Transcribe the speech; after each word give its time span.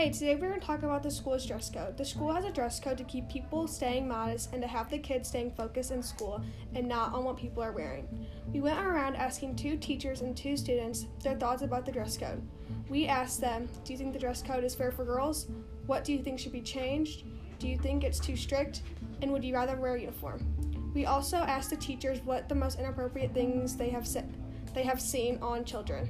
Hey, 0.00 0.08
today 0.08 0.34
we're 0.34 0.48
going 0.48 0.58
to 0.58 0.66
talk 0.66 0.82
about 0.82 1.02
the 1.02 1.10
school's 1.10 1.44
dress 1.44 1.68
code. 1.68 1.98
The 1.98 2.06
school 2.06 2.32
has 2.32 2.46
a 2.46 2.50
dress 2.50 2.80
code 2.80 2.96
to 2.96 3.04
keep 3.04 3.28
people 3.28 3.68
staying 3.68 4.08
modest 4.08 4.54
and 4.54 4.62
to 4.62 4.66
have 4.66 4.88
the 4.88 4.96
kids 4.96 5.28
staying 5.28 5.50
focused 5.50 5.90
in 5.90 6.02
school 6.02 6.42
and 6.74 6.88
not 6.88 7.12
on 7.12 7.22
what 7.22 7.36
people 7.36 7.62
are 7.62 7.72
wearing. 7.72 8.08
We 8.50 8.62
went 8.62 8.78
around 8.78 9.16
asking 9.16 9.56
two 9.56 9.76
teachers 9.76 10.22
and 10.22 10.34
two 10.34 10.56
students 10.56 11.04
their 11.22 11.34
thoughts 11.34 11.60
about 11.60 11.84
the 11.84 11.92
dress 11.92 12.16
code. 12.16 12.40
We 12.88 13.08
asked 13.08 13.42
them, 13.42 13.68
Do 13.84 13.92
you 13.92 13.98
think 13.98 14.14
the 14.14 14.18
dress 14.18 14.42
code 14.42 14.64
is 14.64 14.74
fair 14.74 14.90
for 14.90 15.04
girls? 15.04 15.48
What 15.84 16.02
do 16.02 16.14
you 16.14 16.22
think 16.22 16.38
should 16.38 16.52
be 16.52 16.62
changed? 16.62 17.24
Do 17.58 17.68
you 17.68 17.76
think 17.76 18.02
it's 18.02 18.20
too 18.20 18.36
strict? 18.36 18.80
And 19.20 19.30
would 19.30 19.44
you 19.44 19.52
rather 19.52 19.76
wear 19.76 19.96
a 19.96 20.00
uniform? 20.00 20.46
We 20.94 21.04
also 21.04 21.36
asked 21.36 21.68
the 21.68 21.76
teachers 21.76 22.22
what 22.24 22.48
the 22.48 22.54
most 22.54 22.78
inappropriate 22.78 23.34
things 23.34 23.76
they 23.76 23.90
have 23.90 24.08
said 24.08 24.32
they 24.72 24.82
have 24.82 24.98
seen 24.98 25.38
on 25.42 25.62
children. 25.66 26.08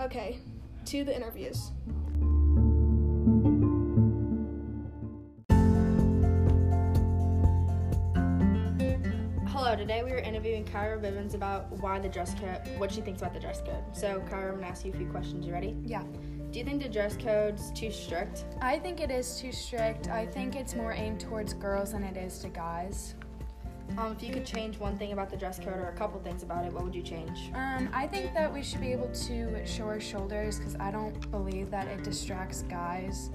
Okay, 0.00 0.38
to 0.86 1.04
the 1.04 1.14
interviews. 1.14 1.70
Hello, 9.74 9.84
today 9.84 10.04
we 10.04 10.12
were 10.12 10.18
interviewing 10.18 10.64
Kyra 10.64 11.02
Bivens 11.02 11.34
about 11.34 11.68
why 11.82 11.98
the 11.98 12.08
dress 12.08 12.32
code, 12.34 12.60
what 12.78 12.92
she 12.92 13.00
thinks 13.00 13.22
about 13.22 13.34
the 13.34 13.40
dress 13.40 13.60
code. 13.60 13.82
So, 13.90 14.22
Kyra, 14.30 14.50
I'm 14.50 14.54
gonna 14.54 14.68
ask 14.68 14.84
you 14.84 14.92
a 14.92 14.96
few 14.96 15.08
questions. 15.08 15.44
You 15.44 15.52
ready? 15.52 15.76
Yeah. 15.84 16.04
Do 16.52 16.60
you 16.60 16.64
think 16.64 16.80
the 16.80 16.88
dress 16.88 17.16
code's 17.16 17.72
too 17.72 17.90
strict? 17.90 18.44
I 18.60 18.78
think 18.78 19.00
it 19.00 19.10
is 19.10 19.40
too 19.40 19.50
strict. 19.50 20.08
I 20.08 20.26
think 20.26 20.54
it's 20.54 20.76
more 20.76 20.92
aimed 20.92 21.18
towards 21.18 21.54
girls 21.54 21.90
than 21.90 22.04
it 22.04 22.16
is 22.16 22.38
to 22.38 22.50
guys. 22.50 23.16
Um, 23.98 24.12
if 24.12 24.22
you 24.22 24.32
could 24.32 24.46
change 24.46 24.78
one 24.78 24.96
thing 24.96 25.10
about 25.10 25.28
the 25.28 25.36
dress 25.36 25.58
code 25.58 25.76
or 25.76 25.88
a 25.88 25.96
couple 25.96 26.20
things 26.20 26.44
about 26.44 26.64
it, 26.64 26.72
what 26.72 26.84
would 26.84 26.94
you 26.94 27.02
change? 27.02 27.50
Um, 27.52 27.88
I 27.92 28.06
think 28.06 28.32
that 28.32 28.54
we 28.54 28.62
should 28.62 28.80
be 28.80 28.92
able 28.92 29.08
to 29.08 29.66
show 29.66 29.86
our 29.86 29.98
shoulders 29.98 30.56
because 30.56 30.76
I 30.76 30.92
don't 30.92 31.28
believe 31.32 31.72
that 31.72 31.88
it 31.88 32.04
distracts 32.04 32.62
guys. 32.62 33.30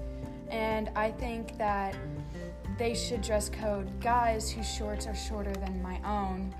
And 0.48 0.90
I 0.96 1.10
think 1.10 1.58
that 1.58 1.94
they 2.80 2.94
should 2.94 3.20
dress 3.20 3.50
code 3.50 3.88
guys 4.00 4.50
whose 4.50 4.66
shorts 4.66 5.06
are 5.06 5.14
shorter 5.14 5.52
than 5.52 5.82
my 5.82 6.00
own. 6.02 6.52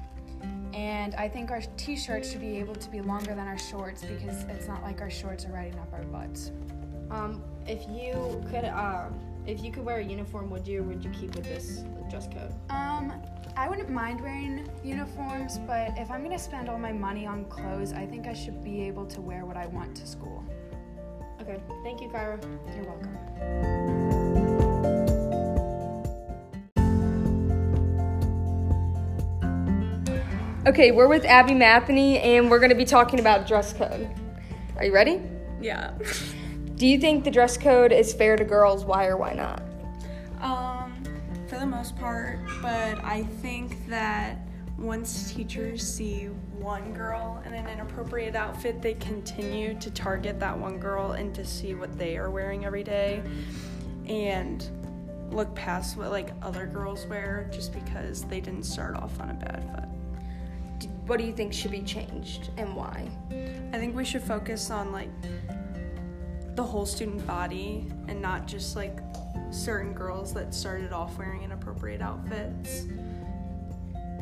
And 0.74 1.14
I 1.14 1.26
think 1.26 1.50
our 1.50 1.62
t 1.78 1.96
shirts 1.96 2.30
should 2.30 2.42
be 2.42 2.58
able 2.58 2.74
to 2.74 2.90
be 2.90 3.00
longer 3.00 3.34
than 3.34 3.48
our 3.48 3.58
shorts 3.58 4.04
because 4.04 4.44
it's 4.44 4.68
not 4.68 4.82
like 4.82 5.00
our 5.00 5.08
shorts 5.08 5.46
are 5.46 5.52
riding 5.52 5.78
up 5.78 5.91
our 5.94 6.02
butts. 6.02 6.52
Um, 7.10 7.42
if 7.66 7.80
you 7.88 8.44
could, 8.50 8.66
um, 8.66 9.18
if 9.46 9.64
you 9.64 9.72
could 9.72 9.82
wear 9.82 10.00
a 10.00 10.04
uniform, 10.04 10.50
would 10.50 10.68
you 10.68 10.80
or 10.80 10.82
would 10.84 11.02
you 11.02 11.10
keep 11.10 11.34
with 11.34 11.44
this 11.44 11.84
dress 12.10 12.28
code? 12.28 12.52
Um, 12.68 13.14
I 13.56 13.66
wouldn't 13.66 13.88
mind 13.88 14.20
wearing 14.20 14.68
uniforms, 14.84 15.56
but 15.66 15.96
if 15.96 16.10
I'm 16.10 16.22
gonna 16.22 16.38
spend 16.38 16.68
all 16.68 16.78
my 16.78 16.92
money 16.92 17.26
on 17.26 17.46
clothes, 17.46 17.94
I 17.94 18.04
think 18.04 18.26
I 18.26 18.34
should 18.34 18.62
be 18.62 18.82
able 18.82 19.06
to 19.06 19.22
wear 19.22 19.46
what 19.46 19.56
I 19.56 19.68
want 19.68 19.96
to 19.96 20.06
school. 20.06 20.44
Okay, 21.41 21.58
thank 21.82 22.02
you, 22.02 22.08
Kyra. 22.08 22.38
You're 22.76 22.84
welcome. 22.84 23.99
Okay, 30.66 30.91
we're 30.91 31.08
with 31.08 31.25
Abby 31.25 31.55
Matheny 31.55 32.19
and 32.19 32.50
we're 32.50 32.58
going 32.58 32.69
to 32.69 32.77
be 32.77 32.84
talking 32.84 33.19
about 33.19 33.48
dress 33.48 33.72
code. 33.72 34.06
Are 34.77 34.84
you 34.84 34.92
ready? 34.92 35.22
Yeah. 35.58 35.92
Do 36.75 36.86
you 36.86 36.98
think 36.98 37.25
the 37.25 37.30
dress 37.30 37.56
code 37.56 37.92
is 37.92 38.12
fair 38.12 38.36
to 38.36 38.44
girls? 38.44 38.84
Why 38.84 39.06
or 39.06 39.16
why 39.16 39.33
not? 39.33 39.62
Um, 40.42 41.03
for 41.48 41.58
the 41.58 41.64
most 41.64 41.97
part, 41.97 42.41
but 42.61 43.03
I 43.03 43.22
think 43.41 43.88
that 43.88 44.36
once 44.77 45.33
teachers 45.33 45.83
see 45.83 46.27
one 46.58 46.92
girl 46.92 47.42
in 47.47 47.55
an 47.55 47.66
inappropriate 47.66 48.36
outfit, 48.36 48.83
they 48.83 48.94
continue 48.94 49.78
to 49.81 49.91
target 49.91 50.38
that 50.41 50.58
one 50.58 50.78
girl 50.78 51.12
and 51.12 51.34
to 51.36 51.44
see 51.44 51.75
what 51.75 51.97
they 51.98 52.19
are 52.19 52.31
wearing 52.31 52.66
every 52.66 52.84
day 52.84 53.22
and 54.06 54.69
look 55.31 55.55
past 55.55 55.97
what 55.97 56.11
like 56.11 56.32
other 56.43 56.66
girls 56.66 57.06
wear 57.06 57.49
just 57.50 57.72
because 57.72 58.25
they 58.25 58.43
didn't 58.43 58.65
start 58.65 58.94
off 58.94 59.19
on 59.20 59.31
a 59.31 59.34
bad 59.34 59.65
foot. 59.75 60.00
What 61.10 61.19
do 61.19 61.25
you 61.25 61.32
think 61.32 61.53
should 61.53 61.72
be 61.72 61.82
changed 61.82 62.50
and 62.56 62.76
why? 62.76 63.10
I 63.72 63.78
think 63.78 63.97
we 63.97 64.04
should 64.04 64.22
focus 64.22 64.71
on 64.71 64.93
like 64.93 65.10
the 66.54 66.62
whole 66.62 66.87
student 66.87 67.26
body 67.26 67.88
and 68.06 68.22
not 68.22 68.47
just 68.47 68.76
like 68.76 69.00
certain 69.50 69.93
girls 69.93 70.32
that 70.34 70.54
started 70.54 70.93
off 70.93 71.19
wearing 71.19 71.43
inappropriate 71.43 72.00
outfits. 72.00 72.87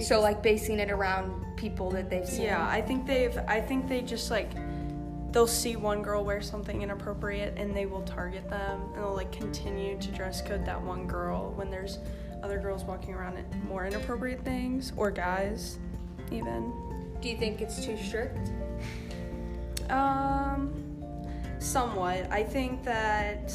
So, 0.01 0.23
like 0.23 0.43
basing 0.43 0.79
it 0.79 0.91
around 0.91 1.59
people 1.59 1.91
that 1.91 2.09
they've 2.09 2.27
seen. 2.27 2.45
Yeah, 2.45 2.67
I 2.67 2.81
think 2.81 3.07
they've 3.07 3.37
I 3.47 3.61
think 3.61 3.87
they 3.87 4.01
just 4.01 4.31
like 4.31 4.53
they'll 5.31 5.47
see 5.47 5.77
one 5.77 6.01
girl 6.01 6.25
wear 6.25 6.41
something 6.41 6.81
inappropriate 6.81 7.53
and 7.59 7.77
they 7.77 7.85
will 7.85 8.01
target 8.05 8.49
them 8.49 8.81
and 8.95 9.03
they'll 9.03 9.15
like 9.15 9.31
continue 9.31 9.99
to 9.99 10.11
dress 10.13 10.41
code 10.41 10.65
that 10.65 10.81
one 10.81 11.07
girl 11.07 11.53
when 11.55 11.71
there's 11.71 11.99
other 12.43 12.59
girls 12.59 12.83
walking 12.85 13.13
around 13.13 13.37
in 13.37 13.45
more 13.69 13.85
inappropriate 13.85 14.43
things 14.43 14.95
or 14.97 15.11
guys 15.11 15.79
even. 16.33 16.73
Do 17.21 17.29
you 17.29 17.37
think 17.37 17.61
it's 17.61 17.85
too 17.85 17.97
strict? 17.97 18.51
Um, 19.91 20.73
somewhat. 21.59 22.31
I 22.31 22.43
think 22.43 22.85
that 22.85 23.53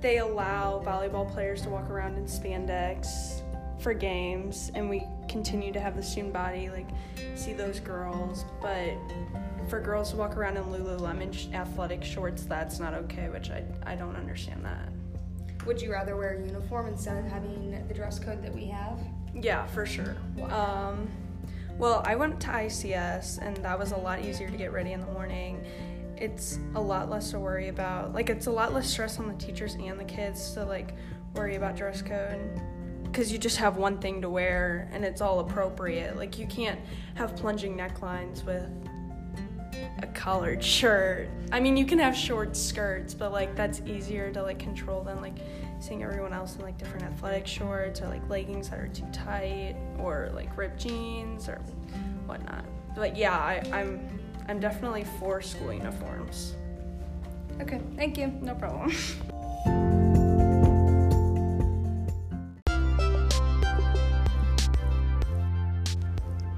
they 0.00 0.18
allow 0.18 0.82
volleyball 0.84 1.30
players 1.32 1.62
to 1.62 1.70
walk 1.70 1.90
around 1.90 2.16
in 2.16 2.24
spandex 2.24 3.42
for 3.80 3.94
games, 3.94 4.70
and 4.74 4.88
we 4.90 5.02
continue 5.28 5.72
to 5.72 5.80
have 5.80 5.96
the 5.96 6.02
student 6.02 6.32
body 6.32 6.68
like 6.70 6.88
see 7.34 7.52
those 7.52 7.80
girls. 7.80 8.44
But 8.60 8.94
for 9.68 9.80
girls 9.80 10.10
to 10.10 10.16
walk 10.16 10.36
around 10.36 10.56
in 10.56 10.64
Lululemon 10.64 11.32
sh- 11.32 11.46
athletic 11.52 12.02
shorts, 12.02 12.42
that's 12.44 12.78
not 12.78 12.94
okay. 12.94 13.28
Which 13.28 13.50
I 13.50 13.64
I 13.86 13.94
don't 13.94 14.16
understand 14.16 14.64
that. 14.64 14.88
Would 15.66 15.80
you 15.80 15.92
rather 15.92 16.16
wear 16.16 16.34
a 16.34 16.46
uniform 16.46 16.86
instead 16.86 17.18
of 17.18 17.30
having 17.30 17.86
the 17.88 17.94
dress 17.94 18.18
code 18.18 18.42
that 18.42 18.54
we 18.54 18.66
have? 18.66 18.98
Yeah, 19.34 19.66
for 19.66 19.84
sure. 19.84 20.16
Um, 20.50 21.08
well, 21.78 22.02
I 22.04 22.16
went 22.16 22.40
to 22.40 22.48
ICS, 22.48 23.38
and 23.38 23.56
that 23.58 23.78
was 23.78 23.92
a 23.92 23.96
lot 23.96 24.24
easier 24.24 24.50
to 24.50 24.56
get 24.56 24.72
ready 24.72 24.92
in 24.92 25.00
the 25.00 25.06
morning. 25.06 25.64
It's 26.16 26.58
a 26.74 26.80
lot 26.80 27.08
less 27.08 27.30
to 27.30 27.38
worry 27.38 27.68
about. 27.68 28.12
Like, 28.12 28.28
it's 28.30 28.48
a 28.48 28.50
lot 28.50 28.74
less 28.74 28.90
stress 28.90 29.20
on 29.20 29.28
the 29.28 29.34
teachers 29.34 29.74
and 29.74 29.98
the 29.98 30.04
kids 30.04 30.52
to 30.54 30.64
like 30.64 30.94
worry 31.34 31.54
about 31.54 31.76
dress 31.76 32.02
code 32.02 32.60
because 33.04 33.30
you 33.30 33.38
just 33.38 33.56
have 33.58 33.76
one 33.76 33.98
thing 33.98 34.20
to 34.20 34.28
wear 34.28 34.90
and 34.92 35.04
it's 35.04 35.20
all 35.20 35.38
appropriate. 35.38 36.16
Like, 36.16 36.36
you 36.36 36.46
can't 36.46 36.80
have 37.14 37.36
plunging 37.36 37.76
necklines 37.76 38.44
with 38.44 38.68
a 40.00 40.06
collared 40.08 40.62
shirt. 40.62 41.28
I 41.52 41.60
mean, 41.60 41.76
you 41.76 41.84
can 41.84 41.98
have 41.98 42.16
short 42.16 42.56
skirts, 42.56 43.14
but 43.14 43.32
like 43.32 43.54
that's 43.56 43.80
easier 43.86 44.32
to 44.32 44.42
like 44.42 44.58
control 44.58 45.02
than 45.02 45.20
like 45.20 45.36
seeing 45.80 46.02
everyone 46.02 46.32
else 46.32 46.56
in 46.56 46.62
like 46.62 46.78
different 46.78 47.04
athletic 47.04 47.46
shorts 47.46 48.00
or 48.00 48.08
like 48.08 48.28
leggings 48.28 48.68
that 48.70 48.78
are 48.78 48.88
too 48.88 49.06
tight 49.12 49.76
or 49.98 50.30
like 50.34 50.56
ripped 50.56 50.80
jeans 50.80 51.48
or 51.48 51.60
whatnot. 52.26 52.64
But 52.94 53.16
yeah, 53.16 53.36
I, 53.36 53.62
I'm 53.72 54.20
I'm 54.48 54.60
definitely 54.60 55.04
for 55.18 55.40
school 55.40 55.72
uniforms. 55.72 56.54
Okay, 57.60 57.80
thank 57.96 58.16
you. 58.16 58.28
No 58.40 58.54
problem. 58.54 58.92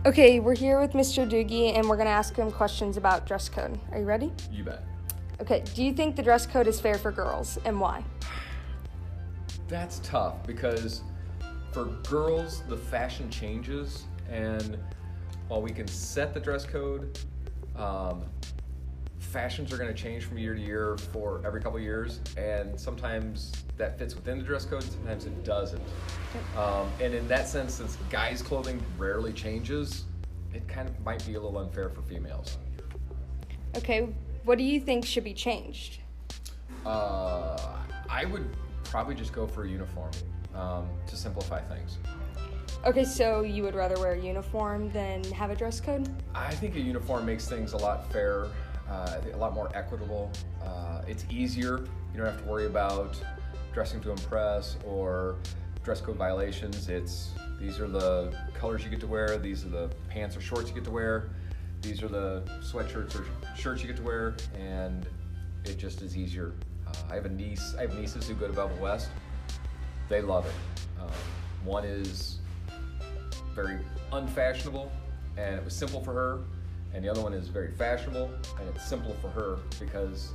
Okay, 0.06 0.40
we're 0.40 0.56
here 0.56 0.80
with 0.80 0.92
Mr. 0.92 1.28
Doogie 1.28 1.76
and 1.76 1.86
we're 1.86 1.96
going 1.96 2.06
to 2.06 2.12
ask 2.12 2.34
him 2.34 2.50
questions 2.50 2.96
about 2.96 3.26
dress 3.26 3.50
code. 3.50 3.78
Are 3.92 3.98
you 3.98 4.06
ready? 4.06 4.32
You 4.50 4.64
bet. 4.64 4.82
Okay, 5.42 5.62
do 5.74 5.84
you 5.84 5.92
think 5.92 6.16
the 6.16 6.22
dress 6.22 6.46
code 6.46 6.66
is 6.66 6.80
fair 6.80 6.94
for 6.94 7.12
girls 7.12 7.58
and 7.66 7.78
why? 7.78 8.02
That's 9.68 9.98
tough 9.98 10.46
because 10.46 11.02
for 11.70 11.84
girls, 12.08 12.62
the 12.66 12.78
fashion 12.78 13.28
changes, 13.28 14.04
and 14.30 14.78
while 15.48 15.60
we 15.60 15.70
can 15.70 15.86
set 15.86 16.32
the 16.32 16.40
dress 16.40 16.64
code, 16.64 17.18
um, 17.76 18.24
fashions 19.30 19.72
are 19.72 19.78
going 19.78 19.88
to 19.88 20.02
change 20.02 20.24
from 20.24 20.38
year 20.38 20.54
to 20.54 20.60
year 20.60 20.96
for 21.12 21.40
every 21.46 21.60
couple 21.60 21.78
years, 21.78 22.20
and 22.36 22.78
sometimes 22.78 23.52
that 23.76 23.98
fits 23.98 24.14
within 24.14 24.38
the 24.38 24.44
dress 24.44 24.64
code, 24.64 24.82
sometimes 24.82 25.24
it 25.24 25.44
doesn't. 25.44 25.82
Um, 26.56 26.90
and 27.00 27.14
in 27.14 27.26
that 27.28 27.48
sense, 27.48 27.74
since 27.74 27.96
guys' 28.10 28.42
clothing 28.42 28.82
rarely 28.98 29.32
changes, 29.32 30.04
it 30.52 30.66
kind 30.66 30.88
of 30.88 30.98
might 31.04 31.24
be 31.26 31.34
a 31.34 31.40
little 31.40 31.58
unfair 31.58 31.88
for 31.88 32.02
females. 32.02 32.58
Okay, 33.76 34.08
what 34.44 34.58
do 34.58 34.64
you 34.64 34.80
think 34.80 35.06
should 35.06 35.24
be 35.24 35.34
changed? 35.34 36.00
Uh, 36.84 37.76
I 38.08 38.24
would 38.24 38.48
probably 38.82 39.14
just 39.14 39.32
go 39.32 39.46
for 39.46 39.64
a 39.64 39.68
uniform 39.68 40.10
um, 40.56 40.88
to 41.06 41.16
simplify 41.16 41.60
things. 41.60 41.98
Okay, 42.84 43.04
so 43.04 43.42
you 43.42 43.62
would 43.62 43.74
rather 43.74 43.98
wear 44.00 44.12
a 44.12 44.20
uniform 44.20 44.90
than 44.90 45.22
have 45.32 45.50
a 45.50 45.54
dress 45.54 45.80
code? 45.80 46.08
I 46.34 46.54
think 46.54 46.74
a 46.76 46.80
uniform 46.80 47.26
makes 47.26 47.46
things 47.46 47.74
a 47.74 47.76
lot 47.76 48.10
fairer, 48.10 48.50
uh, 48.90 49.20
a 49.32 49.36
lot 49.36 49.54
more 49.54 49.70
equitable. 49.74 50.30
Uh, 50.64 51.02
it's 51.06 51.24
easier. 51.30 51.78
You 52.12 52.16
don't 52.16 52.26
have 52.26 52.42
to 52.42 52.48
worry 52.48 52.66
about 52.66 53.20
dressing 53.72 54.00
to 54.00 54.10
impress 54.10 54.76
or 54.84 55.36
dress 55.84 56.00
code 56.00 56.16
violations. 56.16 56.88
It's 56.88 57.30
these 57.60 57.78
are 57.78 57.86
the 57.86 58.34
colors 58.54 58.82
you 58.84 58.90
get 58.90 59.00
to 59.00 59.06
wear. 59.06 59.38
These 59.38 59.64
are 59.64 59.68
the 59.68 59.90
pants 60.08 60.36
or 60.36 60.40
shorts 60.40 60.68
you 60.68 60.74
get 60.74 60.84
to 60.84 60.90
wear. 60.90 61.30
These 61.82 62.02
are 62.02 62.08
the 62.08 62.42
sweatshirts 62.60 63.18
or 63.18 63.24
shirts 63.56 63.80
you 63.82 63.86
get 63.86 63.96
to 63.96 64.02
wear, 64.02 64.34
and 64.58 65.06
it 65.64 65.78
just 65.78 66.02
is 66.02 66.16
easier 66.16 66.52
Uh, 66.86 66.92
I 67.10 67.14
have 67.14 67.26
a 67.26 67.30
niece. 67.30 67.74
I 67.78 67.82
have 67.82 67.98
nieces 67.98 68.26
who 68.26 68.34
go 68.34 68.46
to 68.46 68.52
Belmont 68.52 68.80
West. 68.80 69.08
They 70.08 70.20
love 70.20 70.44
it. 70.46 70.52
Um, 71.00 71.08
one 71.64 71.84
is 71.84 72.38
very 73.54 73.78
unfashionable, 74.12 74.90
and 75.36 75.54
it 75.54 75.64
was 75.64 75.74
simple 75.74 76.02
for 76.02 76.12
her. 76.12 76.40
And 76.92 77.04
the 77.04 77.08
other 77.08 77.22
one 77.22 77.32
is 77.32 77.48
very 77.48 77.70
fashionable, 77.72 78.30
and 78.58 78.68
it's 78.68 78.84
simple 78.84 79.14
for 79.22 79.28
her 79.28 79.58
because 79.78 80.32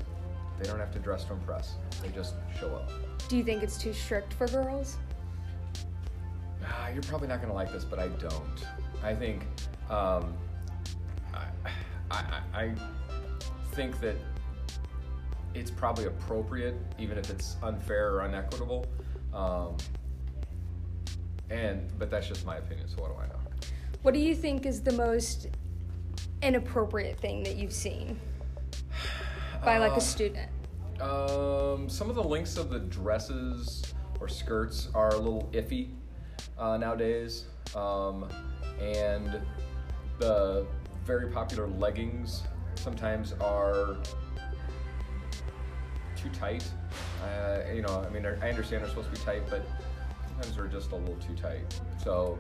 they 0.60 0.66
don't 0.66 0.80
have 0.80 0.92
to 0.94 1.00
dress 1.00 1.26
to 1.26 1.34
impress. 1.34 1.76
They 2.02 2.10
just 2.10 2.36
show 2.60 2.74
up. 2.76 2.90
Do 3.28 3.38
you 3.38 3.44
think 3.44 3.62
it's 3.62 3.78
too 3.78 3.94
strict 3.94 4.34
for 4.34 4.48
girls? 4.48 4.98
Ah, 6.66 6.90
you're 6.90 7.04
probably 7.04 7.28
not 7.28 7.38
going 7.38 7.50
to 7.50 7.56
like 7.56 7.72
this, 7.72 7.84
but 7.84 8.00
I 8.00 8.08
don't. 8.08 8.66
I 9.04 9.14
think, 9.14 9.44
um, 9.90 10.34
I, 11.34 11.46
I, 12.10 12.22
I 12.54 12.62
I 12.62 12.72
think 13.74 14.00
that 14.00 14.16
it's 15.54 15.70
probably 15.70 16.06
appropriate, 16.06 16.76
even 16.98 17.18
if 17.18 17.30
it's 17.30 17.58
unfair 17.62 18.14
or 18.14 18.22
unequitable. 18.22 18.86
Um, 19.34 19.76
and 21.50 21.88
but 22.00 22.10
that's 22.10 22.28
just 22.28 22.46
my 22.46 22.58
opinion. 22.58 22.88
So 22.88 23.02
what 23.02 23.12
do 23.14 23.22
I 23.22 23.28
know? 23.28 23.40
What 24.02 24.14
do 24.14 24.20
you 24.20 24.36
think 24.36 24.66
is 24.66 24.82
the 24.82 24.94
most 24.94 25.48
inappropriate 26.42 27.20
thing 27.20 27.44
that 27.44 27.56
you've 27.56 27.74
seen 27.74 28.20
by 29.64 29.78
like 29.78 29.94
a 29.94 30.02
student? 30.02 30.50
Um, 31.02 31.90
some 31.90 32.10
of 32.10 32.16
the 32.16 32.24
links 32.24 32.58
of 32.58 32.70
the 32.70 32.80
dresses 32.80 33.94
or 34.20 34.28
skirts 34.28 34.90
are 34.94 35.10
a 35.10 35.18
little 35.18 35.50
iffy 35.54 35.90
uh, 36.58 36.78
nowadays, 36.78 37.46
um, 37.76 38.30
and 38.80 39.42
the 40.20 40.66
very 41.04 41.30
popular 41.30 41.68
leggings 41.68 42.44
sometimes 42.76 43.34
are 43.42 43.98
too 46.16 46.30
tight. 46.30 46.66
Uh, 47.22 47.60
you 47.74 47.82
know, 47.82 48.06
I 48.06 48.10
mean, 48.10 48.26
I 48.26 48.50
understand 48.50 48.84
they're 48.84 48.90
supposed 48.90 49.14
to 49.14 49.20
be 49.20 49.26
tight, 49.26 49.44
but 49.50 49.68
sometimes 50.28 50.56
they're 50.56 50.68
just 50.68 50.92
a 50.92 50.96
little 50.96 51.16
too 51.16 51.36
tight. 51.36 51.80
So. 52.04 52.38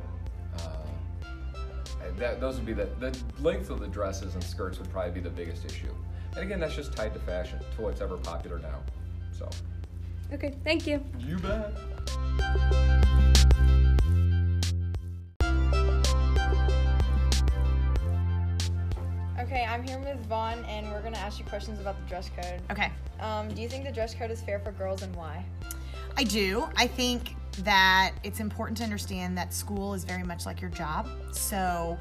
That, 2.18 2.40
those 2.40 2.56
would 2.58 2.66
be 2.66 2.74
the, 2.74 2.90
the 3.00 3.18
length 3.40 3.70
of 3.70 3.80
the 3.80 3.88
dresses 3.88 4.34
and 4.36 4.44
skirts 4.44 4.80
would 4.80 4.90
probably 4.92 5.12
be 5.12 5.20
the 5.20 5.30
biggest 5.30 5.66
issue. 5.66 5.94
And 6.36 6.44
again, 6.44 6.60
that's 6.60 6.76
just 6.76 6.94
tied 6.96 7.14
to 7.14 7.20
fashion, 7.20 7.60
to 7.76 7.82
what's 7.82 8.02
ever 8.02 8.18
popular 8.18 8.60
now. 8.60 8.80
So, 9.32 9.50
Okay, 10.34 10.56
thank 10.64 10.88
you. 10.88 11.04
you 11.20 11.38
bet. 11.38 11.72
Okay, 19.40 19.66
I'm 19.70 19.84
here 19.84 20.00
with 20.00 20.26
Vaughn, 20.26 20.66
and 20.66 20.90
we're 20.92 21.02
gonna 21.02 21.18
ask 21.18 21.38
you 21.38 21.46
questions 21.46 21.80
about 21.80 22.02
the 22.02 22.10
dress 22.10 22.30
code. 22.36 22.62
Okay. 22.72 22.92
Um, 23.20 23.48
do 23.54 23.62
you 23.62 23.70
think 23.70 23.86
the 23.86 23.92
dress 23.92 24.16
code 24.16 24.32
is 24.32 24.42
fair 24.42 24.60
for 24.60 24.72
girls, 24.72 25.04
and 25.04 25.16
why? 25.16 25.46
I 26.18 26.24
do. 26.24 26.66
I 26.76 26.88
think 26.88 27.36
that 27.64 28.14
it's 28.24 28.40
important 28.40 28.78
to 28.78 28.84
understand 28.84 29.38
that 29.38 29.54
school 29.54 29.94
is 29.94 30.04
very 30.04 30.24
much 30.24 30.46
like 30.46 30.62
your 30.62 30.70
job. 30.70 31.08
So, 31.32 31.98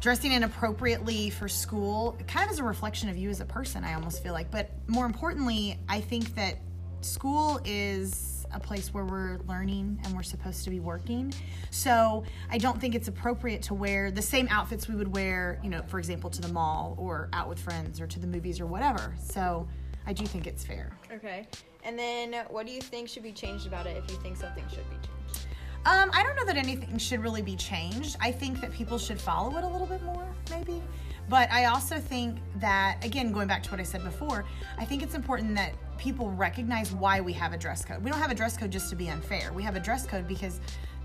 dressing 0.00 0.32
inappropriately 0.32 1.30
for 1.30 1.48
school 1.48 2.16
kind 2.26 2.44
of 2.46 2.52
is 2.52 2.58
a 2.58 2.64
reflection 2.64 3.08
of 3.08 3.16
you 3.16 3.30
as 3.30 3.40
a 3.40 3.44
person, 3.44 3.84
I 3.84 3.94
almost 3.94 4.22
feel 4.22 4.32
like. 4.32 4.50
But 4.50 4.70
more 4.86 5.06
importantly, 5.06 5.78
I 5.88 6.00
think 6.00 6.34
that 6.34 6.58
school 7.00 7.60
is 7.64 8.46
a 8.52 8.60
place 8.60 8.94
where 8.94 9.04
we're 9.04 9.38
learning 9.48 9.98
and 10.04 10.14
we're 10.14 10.22
supposed 10.22 10.64
to 10.64 10.70
be 10.70 10.80
working. 10.80 11.32
So, 11.70 12.24
I 12.50 12.58
don't 12.58 12.80
think 12.80 12.94
it's 12.94 13.08
appropriate 13.08 13.62
to 13.62 13.74
wear 13.74 14.10
the 14.10 14.22
same 14.22 14.48
outfits 14.50 14.88
we 14.88 14.94
would 14.94 15.14
wear, 15.14 15.60
you 15.62 15.70
know, 15.70 15.82
for 15.86 15.98
example, 15.98 16.30
to 16.30 16.40
the 16.40 16.52
mall 16.52 16.96
or 16.98 17.28
out 17.32 17.48
with 17.48 17.58
friends 17.58 18.00
or 18.00 18.06
to 18.06 18.18
the 18.18 18.26
movies 18.26 18.60
or 18.60 18.66
whatever. 18.66 19.14
So, 19.20 19.68
I 20.06 20.12
do 20.12 20.26
think 20.26 20.46
it's 20.46 20.64
fair. 20.64 20.96
Okay. 21.12 21.46
And 21.84 21.98
then, 21.98 22.44
what 22.48 22.66
do 22.66 22.72
you 22.72 22.80
think 22.80 23.08
should 23.08 23.22
be 23.22 23.32
changed 23.32 23.66
about 23.66 23.86
it 23.86 23.96
if 23.96 24.10
you 24.10 24.16
think 24.20 24.36
something 24.36 24.64
should 24.68 24.88
be 24.90 24.96
changed? 24.96 25.46
Um, 25.86 26.10
I 26.14 26.22
don't 26.22 26.34
know 26.34 26.46
that 26.46 26.56
anything 26.56 26.96
should 26.96 27.22
really 27.22 27.42
be 27.42 27.56
changed. 27.56 28.16
I 28.20 28.32
think 28.32 28.60
that 28.62 28.72
people 28.72 28.96
should 28.96 29.20
follow 29.20 29.56
it 29.58 29.64
a 29.64 29.68
little 29.68 29.86
bit 29.86 30.02
more, 30.02 30.26
maybe. 30.50 30.82
But 31.28 31.50
I 31.50 31.66
also 31.66 31.98
think 31.98 32.38
that, 32.56 33.04
again, 33.04 33.32
going 33.32 33.48
back 33.48 33.62
to 33.64 33.70
what 33.70 33.80
I 33.80 33.82
said 33.82 34.02
before, 34.02 34.44
I 34.78 34.84
think 34.84 35.02
it's 35.02 35.14
important 35.14 35.54
that 35.56 35.72
people 35.98 36.30
recognize 36.30 36.92
why 36.92 37.20
we 37.20 37.32
have 37.34 37.52
a 37.52 37.58
dress 37.58 37.84
code. 37.84 38.02
We 38.02 38.10
don't 38.10 38.20
have 38.20 38.30
a 38.30 38.34
dress 38.34 38.56
code 38.56 38.70
just 38.70 38.88
to 38.90 38.96
be 38.96 39.08
unfair. 39.08 39.52
We 39.52 39.62
have 39.62 39.76
a 39.76 39.80
dress 39.80 40.06
code 40.06 40.26
because 40.26 40.60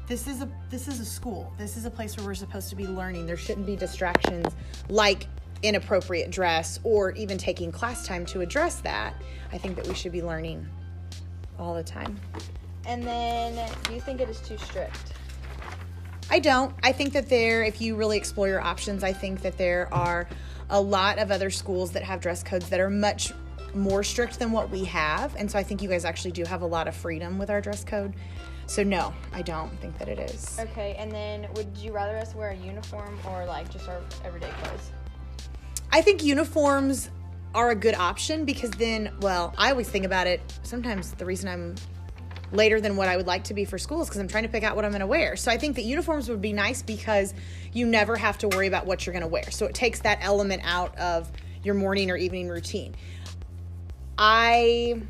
this 0.08 0.28
is 0.28 0.42
a 0.42 0.50
this 0.70 0.88
is 0.88 1.00
a 1.00 1.06
school. 1.06 1.54
This 1.58 1.78
is 1.78 1.86
a 1.86 1.92
place 1.92 2.18
where 2.18 2.26
we're 2.26 2.34
supposed 2.34 2.70
to 2.70 2.76
be 2.76 2.88
learning. 2.88 3.28
There 3.28 3.38
shouldn't 3.38 3.68
be 3.68 3.76
distractions 3.76 4.56
like 4.90 5.28
inappropriate 5.64 6.32
dress 6.32 6.80
or 6.84 7.12
even 7.12 7.38
taking 7.38 7.72
class 7.72 8.06
time 8.06 8.26
to 8.28 8.42
address 8.42 8.76
that. 8.82 9.16
I 9.52 9.58
think 9.58 9.76
that 9.76 9.88
we 9.88 9.94
should 9.94 10.12
be 10.12 10.22
learning 10.22 10.68
all 11.58 11.74
the 11.74 11.84
time. 11.84 12.20
And 12.86 13.04
then, 13.04 13.70
do 13.84 13.94
you 13.94 14.02
think 14.02 14.22
it 14.22 14.30
is 14.30 14.40
too 14.42 14.58
strict? 14.58 15.14
I 16.32 16.40
don't. 16.40 16.74
I 16.84 16.92
think 16.92 17.14
that 17.14 17.30
there, 17.30 17.64
if 17.64 17.82
you 17.82 17.96
really 17.96 18.18
explore 18.18 18.48
your 18.48 18.62
options, 18.62 19.04
I 19.04 19.14
think 19.14 19.42
that 19.42 19.58
there 19.58 19.92
are 19.94 20.28
a 20.70 20.80
lot 20.80 21.18
of 21.18 21.32
other 21.32 21.50
schools 21.50 21.92
that 21.92 22.04
have 22.04 22.22
dress 22.22 22.44
codes 22.44 22.70
that 22.70 22.80
are 22.80 22.90
much 22.90 23.34
more 23.74 24.04
strict 24.04 24.40
than 24.40 24.52
what 24.52 24.70
we 24.70 24.86
have. 24.86 25.36
And 25.36 25.50
so 25.50 25.58
I 25.58 25.64
think 25.64 25.82
you 25.82 25.90
guys 25.90 26.06
actually 26.06 26.32
do 26.32 26.44
have 26.46 26.62
a 26.62 26.66
lot 26.66 26.88
of 26.88 26.96
freedom 26.96 27.38
with 27.38 27.50
our 27.50 27.62
dress 27.62 27.84
code. 27.84 28.14
So, 28.68 28.84
no, 28.84 29.14
I 29.34 29.42
don't 29.42 29.76
think 29.82 29.98
that 29.98 30.08
it 30.08 30.20
is. 30.20 30.60
Okay. 30.60 30.96
And 31.00 31.12
then, 31.12 31.48
would 31.56 31.76
you 31.78 31.92
rather 31.92 32.16
us 32.18 32.36
wear 32.36 32.52
a 32.52 32.56
uniform 32.56 33.18
or 33.28 33.46
like 33.46 33.70
just 33.72 33.90
our 33.90 34.00
everyday 34.24 34.50
clothes? 34.62 34.92
I 35.92 36.02
think 36.02 36.24
uniforms 36.24 37.10
are 37.56 37.72
a 37.72 37.76
good 37.76 37.96
option 37.96 38.46
because 38.46 38.70
then, 38.72 39.12
well, 39.22 39.54
I 39.58 39.72
always 39.72 39.90
think 39.90 40.06
about 40.06 40.28
it. 40.28 40.42
Sometimes 40.64 41.14
the 41.14 41.26
reason 41.26 41.50
I'm 41.50 41.76
later 42.52 42.80
than 42.80 42.96
what 42.96 43.08
I 43.08 43.18
would 43.18 43.28
like 43.28 43.44
to 43.46 43.54
be 43.54 43.66
for 43.66 43.78
school 43.78 44.02
is 44.02 44.08
because 44.08 44.20
I'm 44.20 44.28
trying 44.28 44.44
to 44.44 44.50
pick 44.50 44.64
out 44.64 44.76
what 44.76 44.86
I'm 44.86 44.92
going 44.92 45.02
to 45.02 45.08
wear. 45.08 45.36
So 45.36 45.52
I 45.52 45.58
think 45.58 45.76
that 45.76 45.84
uniforms 45.84 46.30
would 46.30 46.42
be 46.42 46.54
nice 46.54 46.82
because 46.82 47.34
you 47.74 47.86
never 47.86 48.16
have 48.16 48.38
to 48.40 48.48
worry 48.48 48.68
about 48.68 48.86
what 48.86 49.06
you're 49.06 49.14
going 49.14 49.22
to 49.22 49.28
wear. 49.28 49.50
So 49.52 49.66
it 49.66 49.74
takes 49.74 50.00
that 50.02 50.20
element 50.22 50.62
out 50.64 50.98
of 50.98 51.32
your 51.64 51.76
morning 51.76 52.12
or 52.12 52.18
evening 52.18 52.50
routine. 52.50 52.96
I 54.18 55.02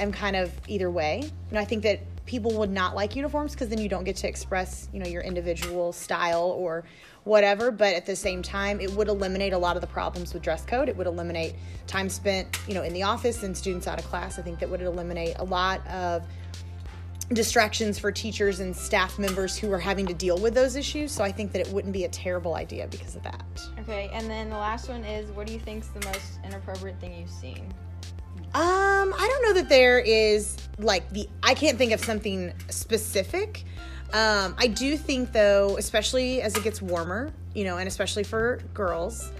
am 0.00 0.12
kind 0.12 0.36
of 0.36 0.52
either 0.66 0.90
way. 0.90 1.20
You 1.22 1.54
know, 1.54 1.60
I 1.60 1.64
think 1.64 1.82
that 1.84 2.00
people 2.24 2.52
would 2.58 2.70
not 2.70 2.94
like 2.94 3.16
uniforms 3.16 3.52
because 3.52 3.68
then 3.68 3.78
you 3.78 3.88
don't 3.88 4.04
get 4.04 4.16
to 4.16 4.28
express, 4.28 4.88
you 4.92 5.00
know, 5.00 5.08
your 5.08 5.22
individual 5.22 5.92
style 5.92 6.50
or 6.56 6.84
whatever. 7.24 7.70
But 7.70 7.94
at 7.94 8.06
the 8.06 8.16
same 8.16 8.42
time, 8.42 8.80
it 8.80 8.90
would 8.92 9.08
eliminate 9.08 9.52
a 9.52 9.58
lot 9.58 9.76
of 9.76 9.80
the 9.80 9.88
problems 9.88 10.32
with 10.32 10.42
dress 10.42 10.64
code. 10.64 10.88
It 10.88 10.96
would 10.96 11.06
eliminate 11.06 11.54
time 11.86 12.08
spent, 12.08 12.58
you 12.68 12.74
know, 12.74 12.82
in 12.82 12.92
the 12.92 13.02
office 13.02 13.42
and 13.42 13.56
students 13.56 13.86
out 13.86 13.98
of 13.98 14.04
class. 14.04 14.38
I 14.38 14.42
think 14.42 14.60
that 14.60 14.68
would 14.68 14.82
eliminate 14.82 15.36
a 15.38 15.44
lot 15.44 15.86
of 15.88 16.24
distractions 17.32 17.98
for 17.98 18.12
teachers 18.12 18.60
and 18.60 18.76
staff 18.76 19.18
members 19.18 19.56
who 19.56 19.72
are 19.72 19.78
having 19.78 20.06
to 20.06 20.14
deal 20.14 20.36
with 20.38 20.54
those 20.54 20.76
issues. 20.76 21.10
So 21.10 21.24
I 21.24 21.32
think 21.32 21.52
that 21.52 21.66
it 21.66 21.72
wouldn't 21.72 21.92
be 21.92 22.04
a 22.04 22.08
terrible 22.08 22.54
idea 22.54 22.86
because 22.88 23.16
of 23.16 23.22
that. 23.22 23.44
Okay. 23.80 24.10
And 24.12 24.28
then 24.28 24.50
the 24.50 24.58
last 24.58 24.88
one 24.88 25.04
is, 25.04 25.30
what 25.32 25.46
do 25.46 25.52
you 25.52 25.60
think's 25.60 25.88
the 25.88 26.04
most 26.06 26.38
inappropriate 26.44 27.00
thing 27.00 27.18
you've 27.18 27.30
seen? 27.30 27.72
Um, 28.54 29.14
I 29.14 29.28
don't 29.30 29.42
know 29.42 29.60
that 29.60 29.68
there 29.68 29.98
is 29.98 30.56
like 30.78 31.08
the 31.10 31.28
I 31.42 31.54
can't 31.54 31.78
think 31.78 31.92
of 31.92 32.04
something 32.04 32.52
specific. 32.68 33.64
Um, 34.12 34.54
I 34.58 34.66
do 34.66 34.96
think 34.96 35.32
though, 35.32 35.76
especially 35.78 36.42
as 36.42 36.54
it 36.56 36.62
gets 36.62 36.82
warmer, 36.82 37.32
you 37.54 37.64
know, 37.64 37.78
and 37.78 37.88
especially 37.88 38.24
for 38.24 38.60
girls, 38.74 39.32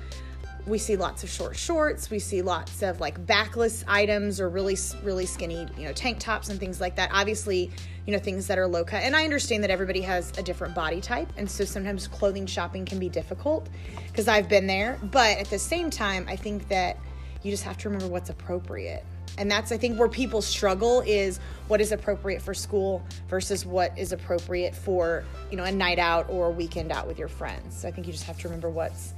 we 0.67 0.79
see 0.79 0.97
lots 0.97 1.25
of 1.25 1.29
short 1.29 1.57
shorts. 1.57 2.11
We 2.11 2.19
see 2.19 2.41
lots 2.41 2.83
of 2.83 3.01
like 3.01 3.25
backless 3.27 3.85
items 3.87 4.41
or 4.41 4.49
really 4.49 4.77
really 5.03 5.27
skinny, 5.27 5.67
you 5.77 5.85
know, 5.85 5.93
tank 5.93 6.19
tops 6.21 6.49
and 6.49 6.59
things 6.59 6.81
like 6.81 6.97
that. 6.97 7.11
Obviously, 7.13 7.71
you 8.07 8.13
know, 8.13 8.19
things 8.19 8.47
that 8.47 8.59
are 8.59 8.67
low 8.67 8.85
cut. 8.85 9.03
And 9.03 9.15
I 9.15 9.25
understand 9.25 9.63
that 9.65 9.71
everybody 9.71 10.01
has 10.03 10.33
a 10.39 10.43
different 10.43 10.75
body 10.75 11.01
type, 11.01 11.33
and 11.37 11.51
so 11.51 11.65
sometimes 11.65 12.09
clothing 12.09 12.47
shopping 12.47 12.85
can 12.85 12.99
be 12.99 13.09
difficult 13.09 13.69
because 14.07 14.29
I've 14.29 14.49
been 14.49 14.67
there. 14.67 14.99
But 15.03 15.39
at 15.39 15.51
the 15.51 15.59
same 15.59 15.91
time, 15.91 16.27
I 16.29 16.37
think 16.37 16.69
that 16.69 16.97
you 17.43 17.51
just 17.51 17.65
have 17.65 17.79
to 17.79 17.89
remember 17.89 18.09
what's 18.09 18.31
appropriate. 18.31 19.05
And 19.39 19.51
that's, 19.51 19.73
I 19.73 19.79
think, 19.79 19.99
where 19.99 20.09
people 20.09 20.43
struggle 20.43 21.01
is 21.07 21.41
what 21.69 21.81
is 21.81 21.91
appropriate 21.91 22.43
for 22.43 22.53
school 22.53 23.03
versus 23.29 23.65
what 23.65 23.97
is 23.99 24.13
appropriate 24.13 24.75
for, 24.75 25.25
you 25.51 25.57
know, 25.57 25.65
a 25.65 25.73
night 25.73 25.99
out 25.99 26.29
or 26.29 26.49
a 26.49 26.51
weekend 26.51 26.93
out 26.93 27.07
with 27.07 27.19
your 27.19 27.29
friends. 27.29 27.81
So 27.81 27.89
I 27.89 27.91
think 27.91 28.07
you 28.07 28.13
just 28.13 28.25
have 28.25 28.39
to 28.41 28.49
remember 28.49 28.69
what's 28.69 29.15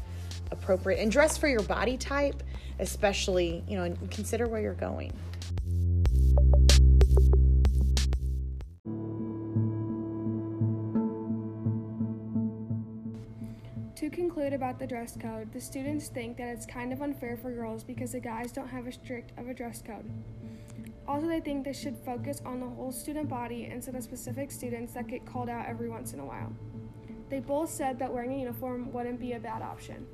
appropriate 0.53 1.01
and 1.01 1.11
dress 1.11 1.37
for 1.37 1.49
your 1.49 1.63
body 1.63 1.97
type, 1.97 2.43
especially, 2.79 3.65
you 3.69 3.77
know, 3.77 3.85
and 3.85 4.11
consider 4.11 4.47
where 4.47 4.61
you're 4.61 4.75
going. 4.75 5.13
About 14.55 14.79
the 14.79 14.87
dress 14.87 15.17
code, 15.21 15.53
the 15.53 15.61
students 15.61 16.09
think 16.09 16.37
that 16.39 16.49
it's 16.49 16.67
kind 16.67 16.93
of 16.93 17.03
unfair 17.03 17.37
for 17.37 17.53
girls 17.53 17.85
because 17.85 18.13
the 18.13 18.21
guys 18.21 18.53
don't 18.53 18.69
have 18.69 18.87
as 18.87 18.95
strict 18.95 19.33
of 19.39 19.49
a 19.49 19.55
dress 19.55 19.83
code. 19.83 20.11
Also, 21.07 21.27
they 21.27 21.41
think 21.41 21.65
they 21.65 21.73
should 21.73 21.99
focus 21.99 22.41
on 22.47 22.61
the 22.61 22.67
whole 22.67 22.91
student 22.91 23.29
body 23.29 23.69
instead 23.71 23.95
of 23.95 24.03
specific 24.03 24.51
students 24.51 24.95
that 24.95 25.07
get 25.07 25.27
called 25.27 25.51
out 25.51 25.67
every 25.67 25.89
once 25.89 26.15
in 26.15 26.21
a 26.21 26.25
while. 26.25 26.53
They 27.29 27.41
both 27.41 27.71
said 27.71 27.99
that 27.99 28.13
wearing 28.13 28.33
a 28.33 28.39
uniform 28.39 28.93
wouldn't 28.93 29.21
be 29.21 29.33
a 29.33 29.41
bad 29.41 29.61
option. 29.61 30.07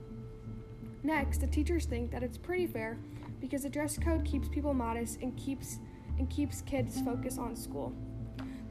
Next, 1.02 1.40
the 1.40 1.46
teachers 1.46 1.86
think 1.86 2.10
that 2.10 2.22
it's 2.22 2.38
pretty 2.38 2.66
fair 2.66 2.98
because 3.40 3.62
the 3.62 3.68
dress 3.68 3.96
code 3.98 4.24
keeps 4.24 4.48
people 4.48 4.74
modest 4.74 5.20
and 5.20 5.36
keeps 5.36 5.78
and 6.18 6.28
keeps 6.28 6.60
kids 6.62 7.00
focused 7.00 7.38
on 7.38 7.56
school. 7.56 7.94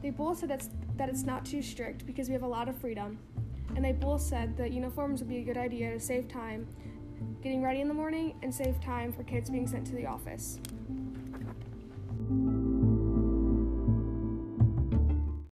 They 0.02 0.10
both 0.10 0.38
said 0.38 0.50
that's, 0.50 0.70
that 0.96 1.08
it's 1.08 1.24
not 1.24 1.44
too 1.44 1.62
strict 1.62 2.06
because 2.06 2.28
we 2.28 2.32
have 2.34 2.42
a 2.42 2.48
lot 2.48 2.68
of 2.68 2.78
freedom. 2.78 3.18
And 3.76 3.84
they 3.84 3.92
both 3.92 4.20
said 4.20 4.56
that 4.56 4.72
uniforms 4.72 5.20
would 5.20 5.28
be 5.28 5.38
a 5.38 5.44
good 5.44 5.56
idea 5.56 5.92
to 5.92 6.00
save 6.00 6.28
time 6.28 6.66
getting 7.42 7.62
ready 7.62 7.80
in 7.80 7.88
the 7.88 7.94
morning 7.94 8.34
and 8.42 8.54
save 8.54 8.80
time 8.80 9.12
for 9.12 9.22
kids 9.22 9.50
being 9.50 9.66
sent 9.66 9.86
to 9.86 9.94
the 9.94 10.06
office. 10.06 10.58